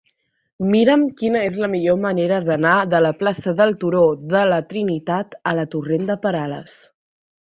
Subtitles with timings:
[0.75, 5.37] Mira'm quina és la millor manera d'anar de la plaça del Turó de la Trinitat
[5.53, 6.73] a la torrent de Perales.